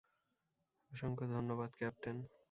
[0.91, 2.17] অসংখ্য ধন্যবাদ, ক্যাপ্টেন!